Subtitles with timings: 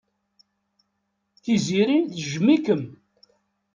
[1.43, 2.83] Tiziri tejjem-ikem.